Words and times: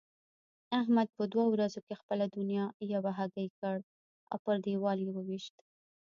احمد 0.81 1.07
په 1.17 1.23
دوو 1.31 1.45
ورځو 1.51 1.79
کې 1.85 1.99
خپله 2.01 2.25
دونيا 2.35 2.65
یوه 2.93 3.11
هګۍکړ 3.19 3.77
او 4.31 4.37
پر 4.43 4.55
دېوال 4.65 4.97
يې 5.05 5.11
وويشت. 5.13 5.55